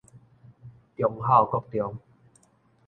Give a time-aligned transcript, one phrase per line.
[0.95, 1.99] 忠孝國中